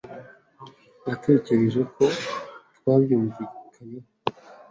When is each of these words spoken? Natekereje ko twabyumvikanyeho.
Natekereje 1.05 1.81
ko 1.93 2.03
twabyumvikanyeho. 2.75 4.07